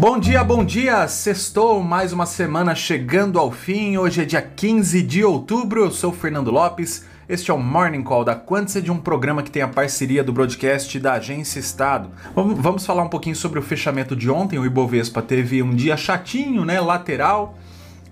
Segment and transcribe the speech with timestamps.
[0.00, 1.06] Bom dia, bom dia!
[1.06, 3.98] Sextou, mais uma semana chegando ao fim.
[3.98, 5.84] Hoje é dia 15 de outubro.
[5.84, 7.04] Eu sou Fernando Lopes.
[7.28, 10.98] Este é o Morning Call da Quantity, um programa que tem a parceria do broadcast
[10.98, 12.10] da Agência Estado.
[12.34, 14.58] Vamos falar um pouquinho sobre o fechamento de ontem.
[14.58, 16.80] O Ibovespa teve um dia chatinho, né?
[16.80, 17.58] Lateral,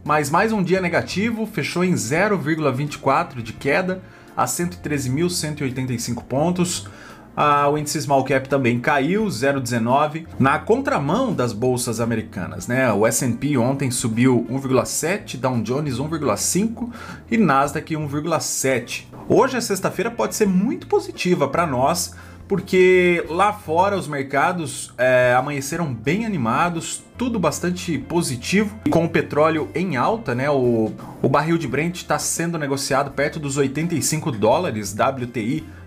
[0.04, 4.02] mas mais um dia negativo, fechou em 0,24 de queda
[4.36, 6.86] a 113.185 pontos.
[7.40, 12.92] Ah, o índice small cap também caiu 0,19 na contramão das bolsas americanas, né?
[12.92, 16.90] O S&P ontem subiu 1,7, Dow Jones 1,5
[17.30, 19.04] e Nasdaq 1,7.
[19.28, 22.12] Hoje a sexta-feira pode ser muito positiva para nós,
[22.48, 29.08] porque lá fora os mercados é, amanheceram bem animados, tudo bastante positivo, e com o
[29.08, 30.50] petróleo em alta, né?
[30.50, 30.92] O,
[31.22, 35.77] o barril de Brent está sendo negociado perto dos 85 dólares WTI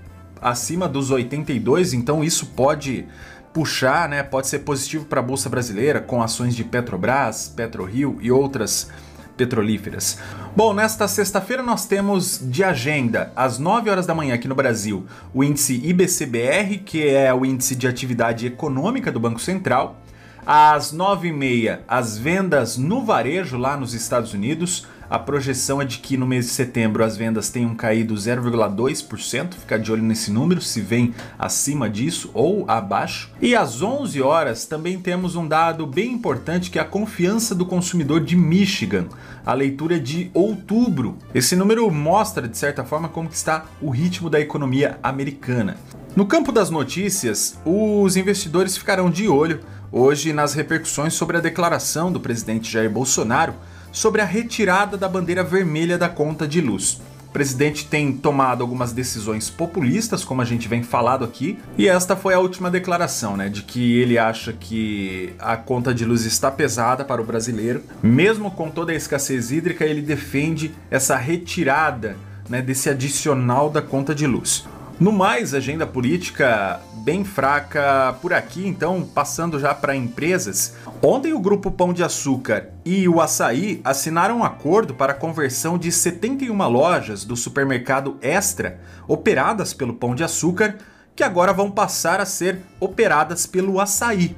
[0.42, 3.06] acima dos 82, então isso pode
[3.54, 8.32] puxar, né, pode ser positivo para a bolsa brasileira com ações de Petrobras, PetroRio e
[8.32, 8.90] outras
[9.36, 10.20] petrolíferas.
[10.56, 15.06] Bom, nesta sexta-feira nós temos de agenda, às 9 horas da manhã aqui no Brasil,
[15.34, 20.02] o índice IBCBR, que é o índice de atividade econômica do Banco Central.
[20.46, 24.88] Às 9h30, as vendas no varejo lá nos Estados Unidos.
[25.08, 29.78] A projeção é de que no mês de setembro as vendas tenham caído 0,2%, ficar
[29.78, 33.30] de olho nesse número, se vem acima disso ou abaixo.
[33.42, 37.66] E às 11 horas também temos um dado bem importante que é a confiança do
[37.66, 39.08] consumidor de Michigan,
[39.46, 41.18] a leitura de outubro.
[41.36, 45.76] Esse número mostra de certa forma como está o ritmo da economia americana.
[46.16, 49.60] No campo das notícias, os investidores ficarão de olho
[49.92, 53.54] hoje nas repercussões sobre a declaração do presidente Jair Bolsonaro
[53.92, 57.02] sobre a retirada da bandeira vermelha da conta de luz.
[57.28, 62.14] O presidente tem tomado algumas decisões populistas, como a gente vem falado aqui, e esta
[62.14, 66.52] foi a última declaração, né, de que ele acha que a conta de luz está
[66.52, 67.84] pesada para o brasileiro.
[68.04, 72.18] Mesmo com toda a escassez hídrica, ele defende essa retirada,
[72.50, 74.66] né, desse adicional da conta de luz.
[75.02, 80.76] No mais, agenda política bem fraca por aqui, então passando já para empresas.
[81.02, 85.76] Ontem o grupo Pão de Açúcar e o Açaí assinaram um acordo para a conversão
[85.76, 90.78] de 71 lojas do supermercado Extra operadas pelo Pão de Açúcar,
[91.16, 94.38] que agora vão passar a ser operadas pelo Açaí.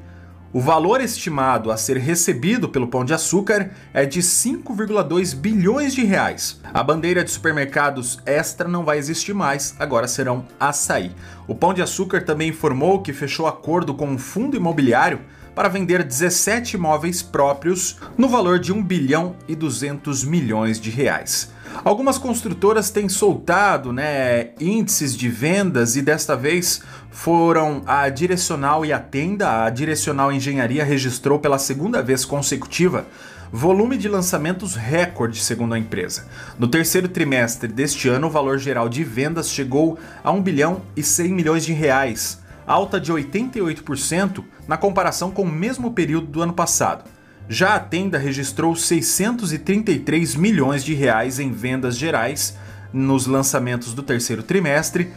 [0.53, 6.03] O valor estimado a ser recebido pelo Pão de Açúcar é de 5,2 bilhões de
[6.05, 6.61] reais.
[6.71, 11.11] A bandeira de supermercados extra não vai existir mais, agora serão açaí.
[11.47, 15.21] O Pão de Açúcar também informou que fechou acordo com um fundo imobiliário
[15.55, 21.51] para vender 17 imóveis próprios no valor de 1 bilhão e 200 milhões de reais.
[21.83, 28.93] Algumas construtoras têm soltado né, índices de vendas e desta vez foram a Direcional e
[28.93, 29.63] a Tenda.
[29.63, 33.05] A Direcional Engenharia registrou pela segunda vez consecutiva
[33.55, 36.25] volume de lançamentos recorde, segundo a empresa.
[36.57, 41.03] No terceiro trimestre deste ano, o valor geral de vendas chegou a 1 bilhão e
[41.03, 46.53] 100 milhões de reais, alta de 88% na comparação com o mesmo período do ano
[46.53, 47.03] passado.
[47.49, 52.57] Já a tenda registrou 633 milhões de reais em vendas gerais
[52.93, 55.11] nos lançamentos do terceiro trimestre,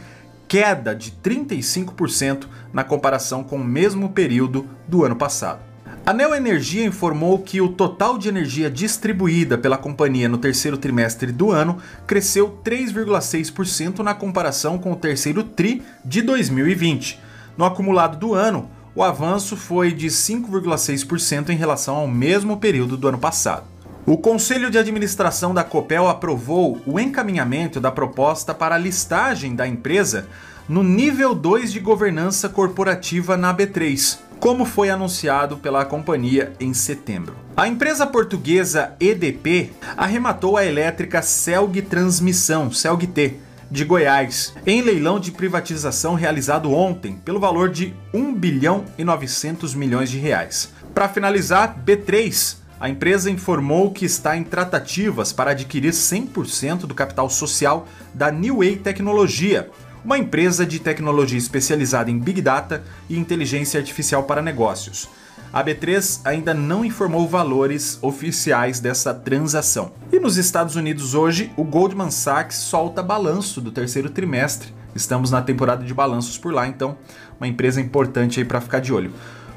[0.47, 5.59] queda de 35% na comparação com o mesmo período do ano passado.
[6.05, 11.33] A Neo Energia informou que o total de energia distribuída pela companhia no terceiro trimestre
[11.33, 17.19] do ano cresceu 3,6% na comparação com o terceiro TRI de 2020.
[17.57, 23.07] No acumulado do ano, o avanço foi de 5,6% em relação ao mesmo período do
[23.07, 23.65] ano passado.
[24.07, 29.67] O Conselho de Administração da Copel aprovou o encaminhamento da proposta para a listagem da
[29.67, 30.27] empresa
[30.67, 37.35] no nível 2 de governança corporativa na B3, como foi anunciado pela companhia em setembro.
[37.55, 43.35] A empresa portuguesa EDP arrematou a elétrica Celg Transmissão, Celg-T,
[43.69, 49.75] de Goiás, em leilão de privatização realizado ontem pelo valor de 1 bilhão e 900
[49.75, 50.71] milhões de reais.
[50.93, 57.27] Para finalizar, B3 a empresa informou que está em tratativas para adquirir 100% do capital
[57.27, 59.69] social da New Way Tecnologia,
[60.05, 65.09] uma empresa de tecnologia especializada em Big Data e inteligência artificial para negócios.
[65.51, 69.91] A B3 ainda não informou valores oficiais dessa transação.
[70.11, 74.73] E nos Estados Unidos hoje, o Goldman Sachs solta balanço do terceiro trimestre.
[74.95, 76.97] Estamos na temporada de balanços por lá, então
[77.39, 79.11] uma empresa importante aí para ficar de olho.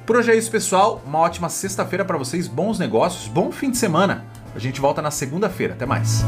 [0.07, 1.03] Por hoje é isso, pessoal.
[1.07, 4.25] Uma ótima sexta-feira para vocês, bons negócios, bom fim de semana.
[4.55, 5.75] A gente volta na segunda-feira.
[5.75, 6.25] Até mais.